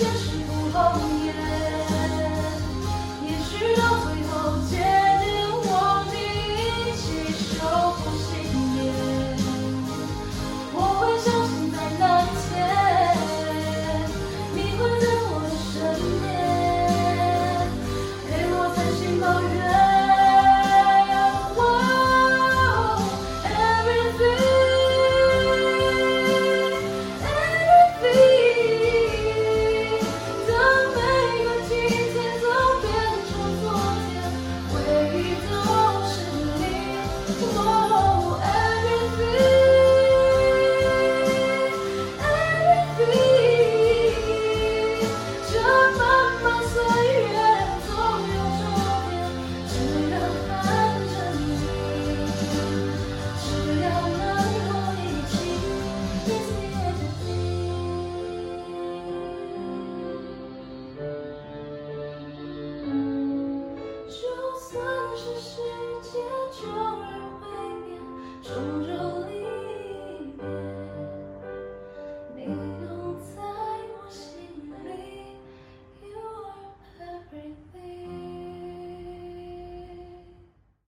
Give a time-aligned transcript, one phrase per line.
[0.00, 0.31] just